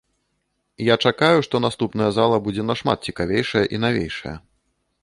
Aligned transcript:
Я 0.85 0.95
чакаю, 1.09 1.43
што 1.47 1.61
наступная 1.67 2.09
зала 2.17 2.41
будзе 2.49 2.63
нашмат 2.71 2.97
цікавейшая 3.11 3.65
і 3.77 3.83
навейшая. 3.87 4.37